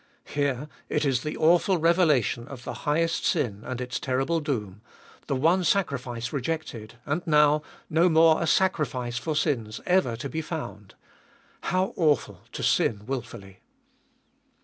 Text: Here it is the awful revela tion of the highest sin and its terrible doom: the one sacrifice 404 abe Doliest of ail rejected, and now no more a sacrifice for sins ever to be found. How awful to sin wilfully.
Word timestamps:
Here 0.25 0.67
it 0.89 1.05
is 1.05 1.21
the 1.21 1.37
awful 1.37 1.77
revela 1.79 2.23
tion 2.23 2.47
of 2.47 2.63
the 2.63 2.73
highest 2.89 3.23
sin 3.23 3.61
and 3.63 3.79
its 3.79 3.99
terrible 3.99 4.39
doom: 4.39 4.81
the 5.27 5.35
one 5.35 5.63
sacrifice 5.63 6.25
404 6.25 6.37
abe 6.39 6.43
Doliest 6.43 6.43
of 6.43 6.47
ail 6.47 6.53
rejected, 6.55 6.99
and 7.05 7.27
now 7.27 7.61
no 7.87 8.09
more 8.09 8.41
a 8.41 8.47
sacrifice 8.47 9.19
for 9.19 9.35
sins 9.35 9.79
ever 9.85 10.15
to 10.15 10.27
be 10.27 10.41
found. 10.41 10.95
How 11.65 11.93
awful 11.95 12.41
to 12.51 12.63
sin 12.63 13.03
wilfully. 13.05 13.59